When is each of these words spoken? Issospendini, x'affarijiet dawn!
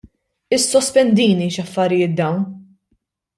Issospendini, 0.57 1.45
x'affarijiet 1.53 2.13
dawn! 2.21 2.41